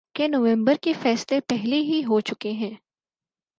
[0.15, 2.75] کہ نومبر کے فیصلے پہلے ہی ہو چکے ہیں۔